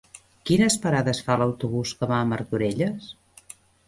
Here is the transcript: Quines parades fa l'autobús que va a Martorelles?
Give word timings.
Quines 0.49 0.77
parades 0.85 1.19
fa 1.27 1.35
l'autobús 1.41 1.91
que 1.99 2.09
va 2.13 2.17
a 2.21 2.27
Martorelles? 2.31 3.11